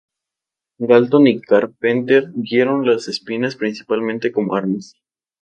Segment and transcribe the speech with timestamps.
[0.79, 4.95] Galton y Carpenter vieron a las espinas principalmente como armas.